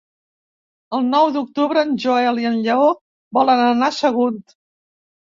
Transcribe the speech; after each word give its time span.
El 0.99 1.03
nou 1.09 1.27
d'octubre 1.35 1.83
en 1.87 1.91
Joel 2.03 2.41
i 2.43 2.47
en 2.51 2.57
Lleó 2.67 2.87
volen 3.39 3.61
anar 3.67 3.91
a 3.93 3.95
Sagunt. 3.99 4.41